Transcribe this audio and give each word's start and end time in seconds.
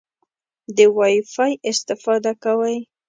د 0.75 0.77
وای 0.97 1.15
فای 1.33 1.53
استفاده 1.71 2.31
کوئ؟ 2.43 2.77